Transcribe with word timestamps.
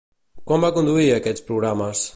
Quan 0.51 0.65
va 0.65 0.71
conduir 0.79 1.07
aquests 1.19 1.49
programes? 1.51 2.07